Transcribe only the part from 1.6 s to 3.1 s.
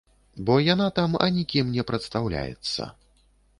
не прадстаўляецца.